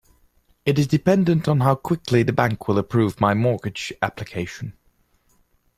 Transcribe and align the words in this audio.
It 0.65 0.79
is 0.79 0.87
dependent 0.87 1.47
on 1.47 1.59
how 1.59 1.75
quickly 1.75 2.23
the 2.23 2.33
bank 2.33 2.67
will 2.67 2.79
approve 2.79 3.21
my 3.21 3.35
mortgage 3.35 3.93
application. 4.01 4.73